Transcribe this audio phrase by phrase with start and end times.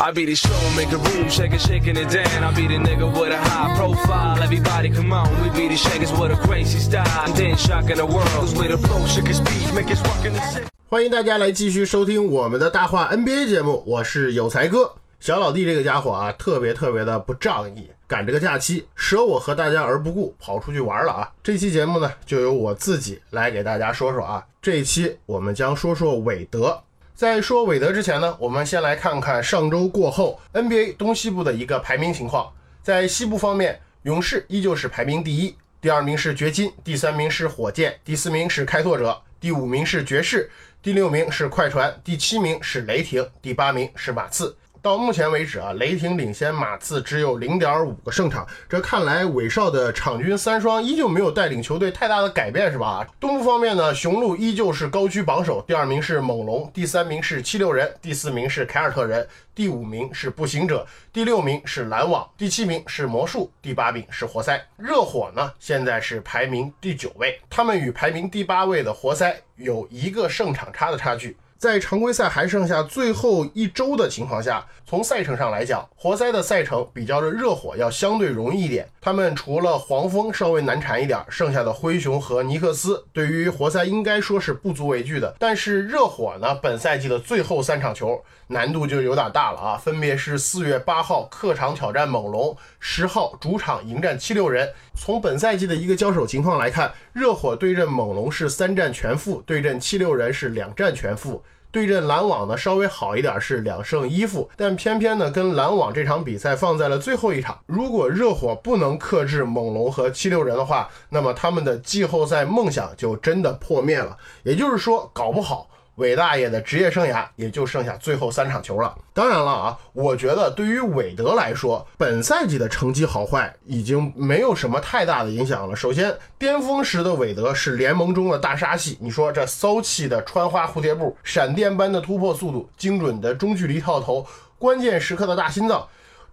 [0.00, 2.42] I be the show, make a room, shake it, shaking it down.
[2.42, 4.42] I be the nigga with a high profile.
[4.42, 7.26] Everybody come on, we be the shakers with a crazy style.
[7.26, 10.24] And then shocking the world, cause we the flow, shake it, speed, make it rock
[10.24, 10.66] in the city.
[10.88, 14.94] 欢迎大家来继续收听我们的大话 NBA 节目，我是有才哥。
[15.20, 21.30] 小老弟这个家伙啊，特别特别的不仗义，赶着个假期舍我和大家而不顾，跑出去玩了啊！
[21.42, 24.42] 这期节目呢，就由我自己来给大家说说啊。
[24.60, 26.82] 这一期我们将说说韦德。
[27.14, 32.52] 在说韦德之前呢，我们先来看看上周过后 NBA 东西部的一个排名情况。
[32.82, 40.50] 在西部方面，勇士依旧是排名第一，第二名是掘金，第三名是火箭，第四名是开拓者，第五名是爵士，
[40.82, 44.56] 第六名是快船，第七名是雷霆，第八名是马刺。
[44.82, 53.06] 到目前为止啊，雷霆领先马刺只有零点五个胜场，这看来韦少的场均三双依旧没有带领球队太大的改变，是吧？
[53.20, 59.24] 东部方面呢，雄鹿依旧是高居榜首，第二名是猛龙，第三名是七六人，第四名是凯尔特人，
[59.54, 64.60] 第五名是步行者，第六名是篮网，第七名是魔术，第八名是活塞。
[64.76, 71.36] 热火呢，现在是排名第九位，他们与排名第八位的活塞有一个胜场差的差距。
[71.62, 78.88] 在常规赛还剩下最后一周的情况下，从赛程上来讲，活塞的赛程比较着热火要相对容易一点。
[79.00, 85.36] 他们除了黄蜂稍微难缠一点，剩下的灰熊和尼克斯对于活塞应该说是不足为惧的。
[85.38, 94.68] 但是热火呢，本赛季的最后三场球难度就有点大了啊，分别是四月八号客场挑战猛龙，十号主场迎战七六人。
[94.96, 101.40] 从本赛季的一个交手情况来看，热火对阵猛龙是三战全负，对阵七六人是两战全负。
[101.72, 107.58] 对阵篮网呢，稍微好一点是两胜一负，但偏偏呢跟篮网这场比赛放在了最后一场。
[107.66, 114.18] 如果热火不能克制猛龙和七六人的话，那么他们的季后赛梦想就真的破灭了。
[114.42, 115.68] 也就是说，搞不好。
[115.96, 118.94] 韦大爷的职业生涯也就剩下最后三场球了。
[119.12, 125.76] 当然了啊，我觉得对于韦德来说，本赛季的成绩好坏已经没有什么太大的影响了。
[125.76, 134.26] 首先，巅峰时的韦德是联盟中的大杀器，你说这骚气的穿花蝴蝶步、闪电般的突破速度、精准的中距离跳投、
[134.58, 135.86] 关键时刻的大心脏。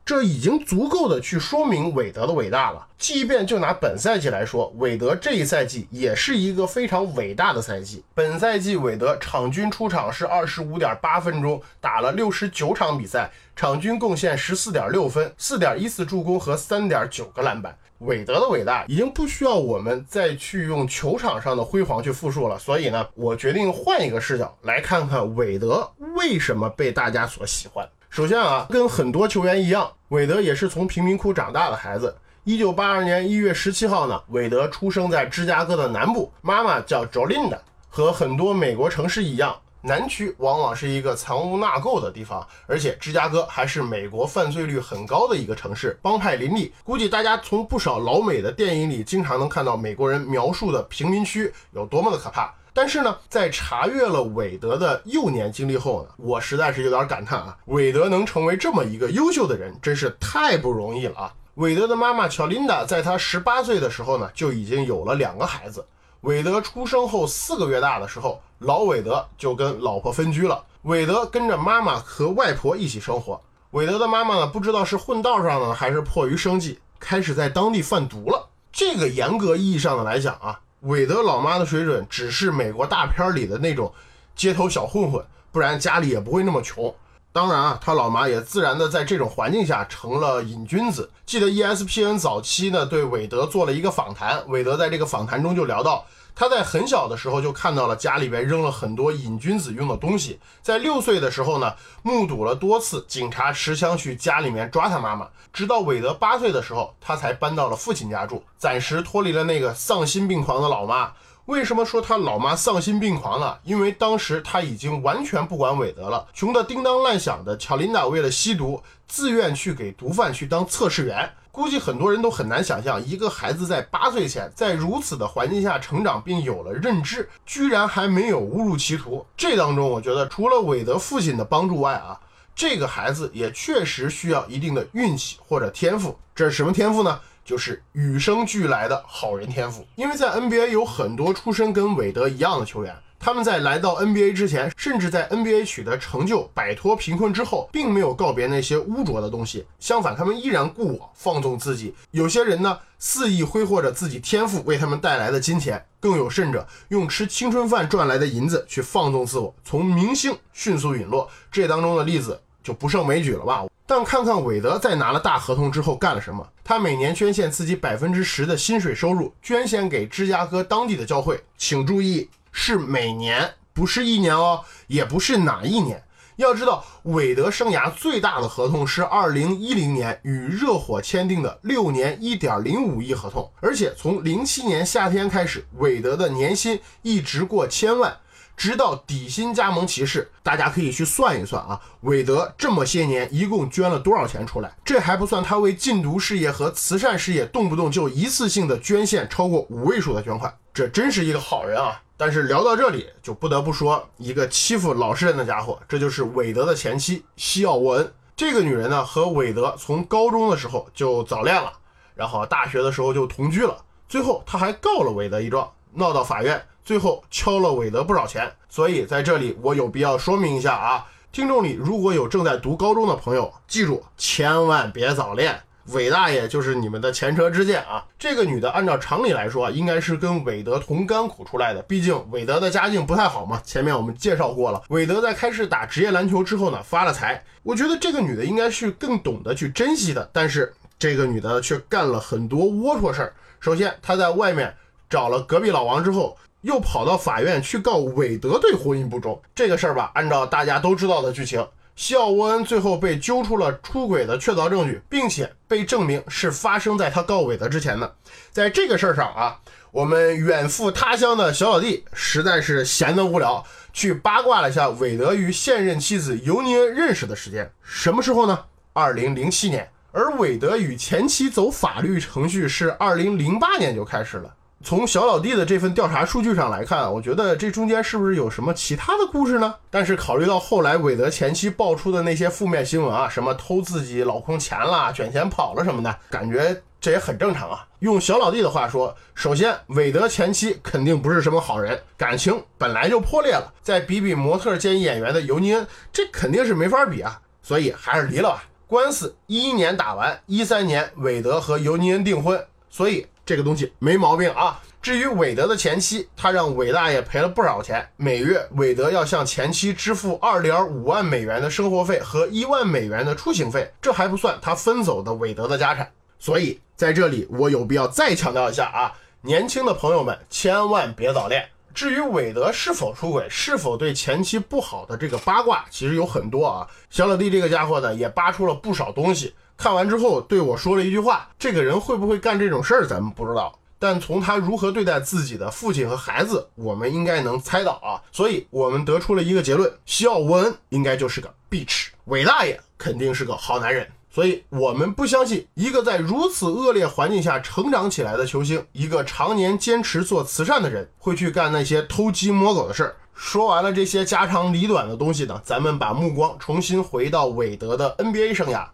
[0.10, 2.88] 这已经足够的去说明韦德的伟大了。
[2.98, 8.04] 即便就拿本赛季来说，韦德这一赛季也是一个非常伟大的赛季。
[8.16, 17.78] 本赛季韦德场均出场是二十五点八分钟，打了六十九场比赛，场均贡献十四点六分、四点一次助攻和三点九个篮板。
[18.00, 22.58] 韦德的伟大已经不需要我们再去用球场上的辉煌去复述了。
[22.58, 25.88] 所以呢，我决定换一个视角来看看韦德
[26.18, 27.88] 为什么被大家所喜欢。
[28.10, 32.14] 首先啊，跟很多球员一样，韦德也是从贫民窟长大的孩子。
[32.44, 37.60] 一九八二年一月十七号呢，韦德出生在芝加哥的南部，妈妈叫 Jolinda。
[37.88, 46.74] 和很多美国城市一样，南区往往是一个藏污纳垢的地方，而且芝加哥还是美国犯罪率很高的一个城市，帮派林立。
[46.84, 52.52] 估计大家从不少老美的电影里，经常能看到美国人描述的贫民区有多么的可怕。
[52.80, 61.34] 但是呢，在查阅了韦德的幼年经历后呢，我实在是有点感叹啊，韦德能成为这么一个优秀的人，真是太不容易了啊！
[61.56, 65.86] 韦德的妈妈乔琳达在他十八岁的时候呢，就已经有了两个孩子。
[66.22, 73.42] 韦德出生后四个月大的时候，老韦德就跟老婆分居了，韦德跟着妈妈和外婆一起生活。
[73.72, 78.48] 韦德的妈妈呢，不知道是混道上呢，还是迫于生计，开始在当地贩毒了。
[78.72, 80.62] 这个严格意义上的来讲啊。
[80.82, 83.94] 韦德老妈的水准只是美国大片里的那种
[84.36, 86.94] 街头小混混，不然家里也不会那么穷。
[87.40, 91.10] 当然啊，他老妈也自然的在这种环境下成了瘾君子。
[91.26, 96.04] 记得 ESPN 早期呢对韦德做了一个访谈，韦德在这个访谈中就聊到，
[96.36, 111.14] 他在很小的时候就看到了家里边扔了很多瘾君子用的东西，在六岁的时候呢，目睹了多次警察持枪去家里面抓他妈妈，直到韦德八岁的时候，他才搬到了父亲家住，暂时脱离了那个丧心病狂的老妈。
[111.50, 113.58] 为什么说他老妈丧心病狂呢？
[113.64, 121.28] 因为当时他已经完全不管韦德了，穷得叮当乱响的乔琳达为了吸毒，自愿去给毒贩去当测试员。
[121.52, 129.26] 估计很多人都很难想象，一个孩子在八岁前在如此的环境下成长并有了认知，居然还没有误入歧途。
[129.36, 132.20] 这当中，我觉得除了韦德父亲的帮助外啊。
[132.56, 136.20] 这个孩子也确实需要一定的运气或者天赋。
[136.36, 137.18] 这是什么天赋呢？
[137.50, 139.84] 就是与生俱来的好人天赋。
[139.96, 142.96] 因为在 NBA 有很多出身跟韦德一样的球员。
[143.18, 149.66] 他们在来到 NBA 之前，甚至在 NBA 取得成就、摆脱贫困之后，并没有告别那些污浊的东西。
[149.80, 151.96] 相反，他们依然故我，放纵自己。
[152.12, 161.28] 有些人呢，肆意挥霍着自己天赋为他们带来的金钱；更有甚者，用吃青春饭赚来的银子去放纵自我，从明星迅速陨落。
[161.52, 163.66] 这当中的例子就不胜枚举了吧？
[163.90, 166.48] 但看看韦德在拿了大合同之后干了什么？
[166.64, 171.44] 他每年捐献自己百分之十的薪水收入，捐献给芝加哥当地的教会。
[171.58, 172.30] 请注意。
[172.52, 176.04] 是每年，不是一年哦，也不是哪一年。
[176.36, 188.18] 要知道，韦德生涯最大的合同是二零一零年与热火签订的六年一点零五亿合同，而且从零七年夏天开始，韦德的年薪一直过千万，
[188.60, 190.30] 直到底薪加盟骑士。
[190.44, 194.76] 大家可以去算一算啊，韦德这么些年一共捐了多少钱出来？
[194.84, 202.02] 这还不算他为禁毒事业和慈善事业动不动就一次性的捐献超过五位数的捐款，这真是一个好人啊！
[202.18, 208.14] 但是聊到这里，就不得不说一个欺负老实人的家伙，这就是韦德的前妻西奥沃恩。
[208.36, 211.72] 这个女人呢，和韦德从高中的时候就早恋了，
[212.16, 213.78] 然后大学的时候就同居了，
[214.10, 218.52] 最后她还告了韦德一状，闹到法院，最后敲了韦德不少钱。
[218.68, 225.62] 所以在这里，我有必要说明一下啊，听众里如果有正在读高中的朋友，记住千万别早恋。
[225.94, 228.04] 韦大爷就是你们的前车之鉴啊！
[228.18, 233.62] 这个女的按照常理来说，应该是跟韦德同甘苦出来的，毕竟韦德的家境不太好嘛。
[233.64, 237.44] 前面我们介绍过了，韦德在开始打职业篮球之后呢，发了财。
[237.62, 243.34] 我觉得这个女的应该是更懂得去珍惜的，但是这个女的却干了很多龌龊事儿。
[243.60, 244.76] 首先，她在外面
[245.08, 249.42] 找了隔壁老王之后，又跑到法院去告韦德对婚姻不忠。
[249.54, 251.68] 这个事儿吧，按照大家都知道的剧情。
[251.96, 258.16] 西奥沃恩最后被揪出了出轨的确凿证据，并且被证明是发生在他告韦德之前的。
[258.52, 259.60] 在这个事儿上啊，
[259.92, 268.66] 我们远赴他乡的小老弟实在是闲得无聊，去八卦了一下韦德与现任妻子尤尼恩认识的时间，什么时候呢？
[268.94, 269.90] 二零零七年。
[270.12, 274.56] 而韦德与前妻走法律程序是二零零八年就开始了。
[274.82, 279.76] 从小老弟的这份调查数据上来看，我觉得这中间是不是有什么其他的故事呢？
[279.90, 287.86] 但是考虑到后来韦德前妻爆出的那些负面新闻啊，什么偷自己老公钱啦、卷钱跑了什么的，感觉这也很正常啊。
[288.00, 298.64] 用小老弟的话说，首先韦德前妻肯定不是什么好人，感情本来就破裂了，再比比模特兼演员的尤尼恩，这肯定是没法比啊，所以还是离了吧。
[298.88, 303.28] 官司一一年打完，一三年韦德和尤尼恩订婚，所以。
[303.50, 304.80] 这个东西没毛病啊。
[305.02, 316.12] 至于韦德的前妻，他让韦大爷赔了不少钱，每月韦德要向前妻支付二点五万美元的生活费和一万美元的出行费，这还不算他分走的韦德的家产。
[316.38, 321.68] 所以在这里，我有必要再强调一下啊，年轻的朋友们千万别早恋。
[321.92, 326.88] 至于韦德是否出轨，是否对前妻不好的这个八卦，其实有很多啊。
[327.10, 329.56] 小老弟这个家伙呢，也扒出了不少东西。
[329.80, 333.74] 看完之后对我说了一句话：“这个人会不会干这种事儿，咱们不知道。
[333.98, 338.20] 但从他如何对待自己的父亲和孩子，我们应该能猜到啊。
[338.30, 344.06] 所以，我们得出了一个结论：西奥沃恩应该就是个 bitch，韦大爷肯定是个好男人。
[344.30, 353.16] 所以，我们不相信一个在如此恶劣环境下成长起来的球星，一个常年坚持做慈善的人，会去干那些偷鸡摸狗的事儿。
[353.34, 358.86] 说完了这些家长里短的东西呢，咱们把目光重新回到韦德的 NBA 生涯。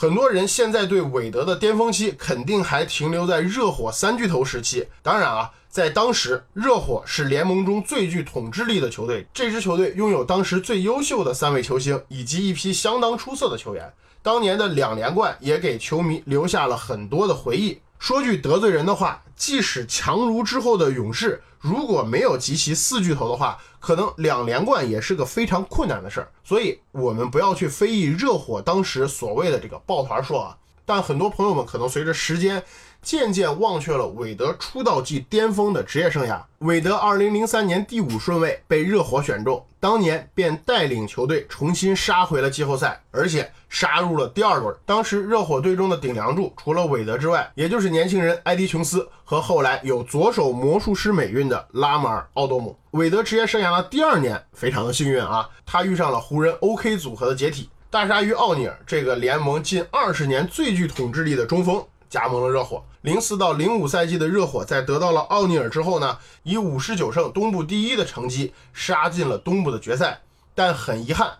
[0.00, 4.86] 很多人现在对韦德的巅峰期肯定还停留在热火三巨头时期。
[5.02, 9.26] 当然啊，在当时，热火是联盟中最具统治力的球队。
[9.34, 13.92] 这支球队拥有当时最优秀的三位球星以及一批相当出色的球员。
[14.22, 17.80] 当年的两连冠也给球迷留下了很多的回忆。
[17.98, 26.28] 说句得罪人的话，即使强如之后的勇士，如果没有集齐四巨头的话，可能两连冠也是个非常困难的事儿。
[26.44, 30.56] 所以，我们不要去非议热火当时所谓的这个抱团说啊。
[30.88, 32.62] 但很多朋友们可能随着时间。
[33.00, 36.40] 渐渐忘却了韦德出道即巅峰的职业生涯。
[36.58, 44.74] 韦德2003年第五顺位被热火选中，当年便带领球队重新杀回了季后赛，而且杀入了第二轮。
[44.84, 52.76] 当时热火队中的顶梁柱除了韦德之外，也就是年轻人埃迪琼斯和后来有左手魔术师美誉的拉马尔奥多姆。
[52.90, 61.82] 韦德职业生涯的第二年非常的幸运啊，他遇上了湖人 OK 组合的解体，大鲨鱼奥尼尔这个联盟近二十年最具统治力的中锋。
[62.10, 70.20] 加盟了热火，零四到零五赛季的热火在得到了奥尼尔之后呢，以五十九胜东部第一的成绩杀进了东部的决赛。
[70.54, 71.32] 但很遗憾，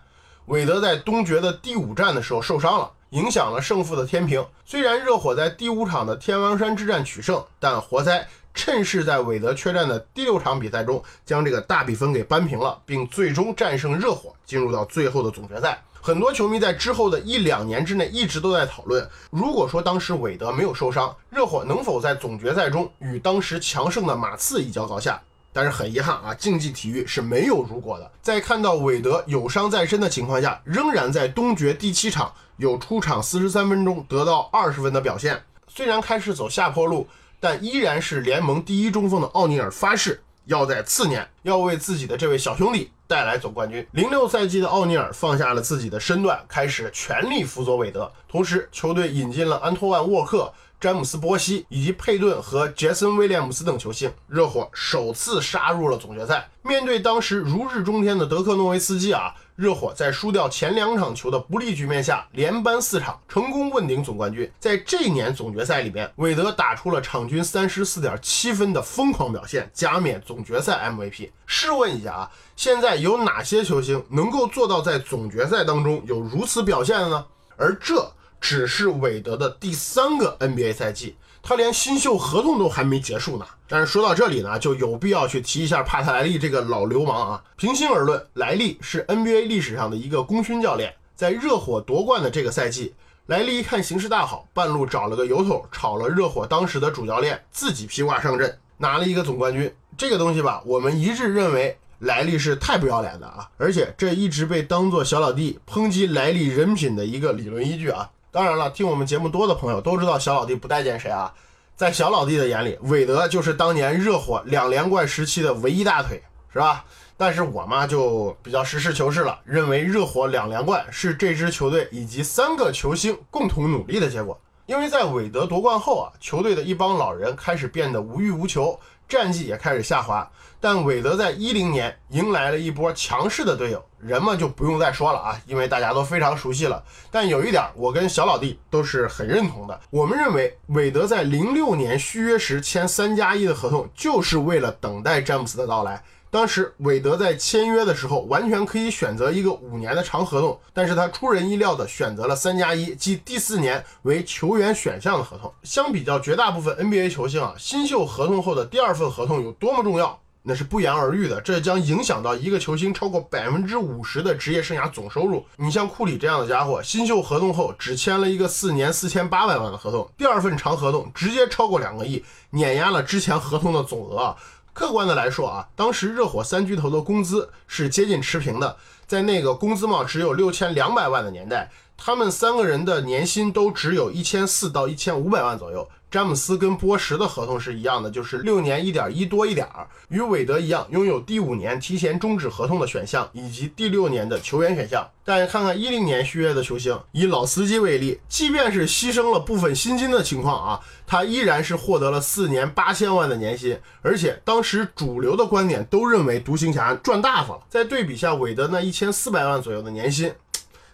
[0.46, 4.46] 韦德在东决的第五战的时候受伤了，影响了胜负的天平。
[4.64, 15.82] 虽然热火在第五场的天王山之战取胜，但活塞趁势在韦德缺战的第六场比赛中将这个大比分给扳平了，并最终战胜热火，进入到最后的总决赛。
[16.00, 25.20] 很多球迷在之后的一两年之内一直都在讨论，如果说当时韦德没有受伤，热火能否在总决赛中与当时强盛的马刺一较高下？
[25.52, 28.10] 但是很遗憾啊，竞技体育是没有如果的。
[28.22, 35.42] 在看到韦德有伤在身的情况下，仍然在东决第七场有出场四十三分钟得到二十分的表现。
[35.66, 37.08] 虽然开始走下坡路，
[37.40, 43.84] 但依然是联盟第一中锋的奥尼尔发誓要在次年要为自己的这位小兄弟带来总冠军。
[43.92, 48.12] 零六赛季的奥尼尔放下了自己的身段，开始全力辅佐韦德。
[48.28, 50.52] 同时，球队引进了安托万沃克。
[50.80, 56.48] 詹姆斯·波西以及佩顿和杰森·威廉姆斯等球星，热火首次杀入了总决赛。
[56.62, 64.48] 面对当时如日中天的德克诺维斯基啊，热火在输掉前两场球的不利局面下，连扳四场，成功问鼎总冠军。
[64.60, 71.30] 在这年总决赛里面，韦德打出了场均三十四点七分的疯狂表现，加冕总决赛 MVP。
[71.44, 77.26] 试问一下啊，现在有哪些球星能够做到在总决赛当中有如此表现的呢？
[77.56, 78.12] 而这。
[78.40, 83.46] 只是韦德的第三个 NBA 赛季，他连新秀合同都还没结束呢。
[83.68, 87.44] 但是说到这里呢，就有必要去提一下帕特莱利这个老流氓啊。
[87.56, 90.94] 平心而论，莱利是 NBA 历史上的一个功勋教练。
[91.14, 92.94] 在热火夺冠的这个赛季，
[93.26, 99.74] 莱利一看形势大好，半路找了个由头，炒了热火当时的主教练，自己披挂上阵，拿了一个总冠军。
[99.96, 108.08] 这个东西吧，我们一致认为莱利是太不要脸的啊，而且这一直被当做小老弟抨击莱利人品的一个理论依据啊。
[108.38, 111.34] 当然了，听我们节目多的朋友都知道小老弟不待见谁啊。
[111.74, 116.84] 在小老弟的眼里，韦德就是当年热火两连冠时期的唯一大腿，是吧？
[117.16, 124.40] 但是我嘛就比较实事求是了，认为热火两连冠是这支球队以及三个球星共同努力的结果。
[124.66, 128.78] 因为在韦德夺冠后啊，球队的一帮老人开始变得无欲无求。
[129.08, 136.84] 战绩也开始下滑，但韦德在一零年迎来了一波强势的队友，人们就不用再说了啊，因为大家都非常熟悉了。
[137.10, 146.02] 但有一点，我跟小老弟都是很认同的，我们认为韦德在零六年续约时签三加一的合同，就是为了等待詹姆斯的到来。
[146.30, 155.50] 当时韦德在签约的时候，完全可以选择一个五年的长合同，但是他出人意料的选择了三加一，即第四年为球员选项的合同。
[155.62, 161.40] 相比较绝大部分 NBA 球星啊，新秀合同后的第二份合同有多么重要，那是不言而喻的。
[161.40, 165.42] 这将影响到一个球星超过百分之五十的职业生涯总收入。
[165.56, 174.36] 你像库里这样的家伙，新秀合同后只签了一个四年四千八百万的合同，第二份长合同直接超过两个亿，碾压了之前合同的总额啊。
[174.78, 178.76] 客观的来说啊，当时热火三巨头的工资是接近持平的，
[179.08, 185.88] 在那个工资帽只有六千两百万的年代，他们三个人的年薪都只有一千四到一千五百万左右。
[186.10, 195.06] 詹姆斯跟波什的合同是一样的，就是六年一点一多一点儿，与韦德一样拥有第五年提前终止合同的选项，以及第六年的球员选项。
[195.22, 207.60] 但看看一零年续约的球星，以老司机为例，即便是牺牲了部分薪金的情况啊，他依然是获得了四年八千万的年薪，而且当时主流的观点都认为独行侠赚大发了。
[207.68, 210.34] 再对比下韦德那一千四百万左右的年薪。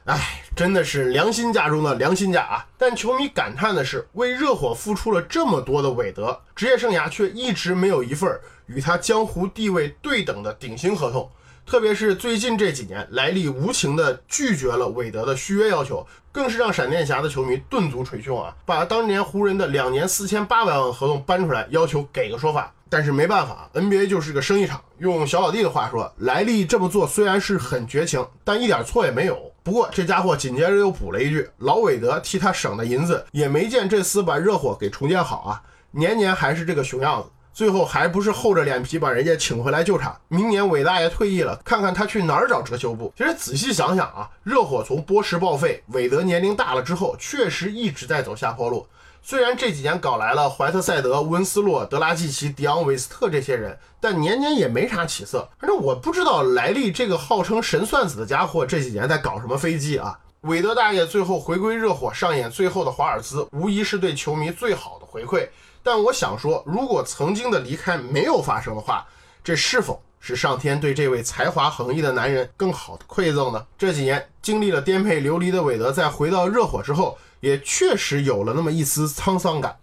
[0.04, 2.66] 哎，真的是良心价中的良心价啊！
[2.76, 11.30] 但球迷感叹的是，为热火付出了这么多的韦德，职业生涯却一直没有一份与他江湖地位对等的顶薪合同。
[11.64, 18.54] 特别是最近这几年，莱利无情地拒绝了韦德的续约要求，更是让闪电侠的球迷顿足捶胸啊！
[18.66, 22.74] 把当年湖人的两年四千八百万合同搬出来，要求给个说法。
[22.94, 24.80] 但是没办法，NBA 就是个生意场。
[24.98, 29.36] 用小老弟的话说，莱利这么做虽然是很绝情，但一点错也没有。
[29.64, 35.60] 不过这家伙紧接着又补了一句：“老韦德替他省的银子，也没见这厮把热火给重建好啊，
[35.90, 37.28] 年年还是这个熊样子。
[37.52, 40.16] 最后还不是厚着脸皮把人家请回来救场。
[40.28, 48.86] 明年韦大爷退役了，看看他去哪儿找遮羞布。”其实仔细想想啊，热火从波什报废，韦德年龄大了之后，确实一直在走下坡路。
[49.26, 55.48] 虽然这几年搞来了怀特塞德、温斯洛、德拉季奇、迪昂韦斯特这些人，但年年也没啥起色。
[55.58, 60.18] 反正我不知道莱利这个号称神算子的家伙这几年在搞什么飞机啊。
[60.42, 65.48] 韦德大爷最后回归热火，上演最后的华尔兹，无疑是对球迷最好的回馈。
[65.82, 69.06] 但我想说，如果曾经的离开没有发生的话，
[69.42, 73.66] 这是否是上天对这位才华横溢的男人更好的馈赠呢？
[73.78, 77.16] 这几年经历了颠沛流离的韦德，在回到热火之后。
[77.44, 79.76] 也确实有了那么一丝沧桑感，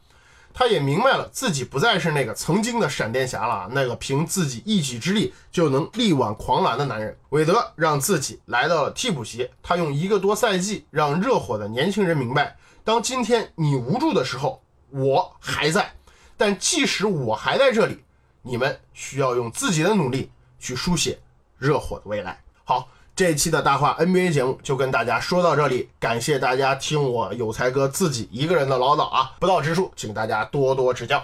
[0.51, 7.15] 他也明白了自己不再是那个曾经的闪电侠了，那个凭自己一己之力就能力挽狂澜的男人。
[7.29, 15.93] 韦德让自己来到了替补席，他用一个多赛季让热火的年轻人明白，当今天你无助的时候，我还在。
[16.35, 18.03] 但即使我还在这里，
[18.41, 21.19] 你们需要用自己的努力去书写
[21.59, 22.41] 热火的未来。
[22.63, 22.89] 好。
[23.21, 31.23] 这一期的大话 NBA 节目就跟大家说到这里，感谢大家听我有才哥自己一个人的唠叨啊，不到之处，请大家多多指教。